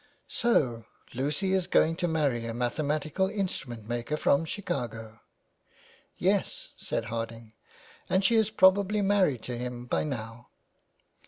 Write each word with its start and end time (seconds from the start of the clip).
''So 0.43 0.87
Lucy 1.13 1.53
is 1.53 1.67
going 1.67 1.95
to 1.97 2.07
marry 2.07 2.47
a 2.47 2.55
mathematical 2.55 3.27
instru 3.29 3.67
ment 3.67 3.87
maker 3.87 4.17
from 4.17 4.45
Chicago?"" 4.45 5.19
Yes," 6.17 6.73
said 6.75 7.05
Harding," 7.05 7.53
and 8.09 8.25
she 8.25 8.33
is 8.33 8.49
probably 8.49 9.03
married 9.03 9.43
to 9.43 9.55
him 9.55 9.85
by 9.85 10.03
now. 10.03 10.49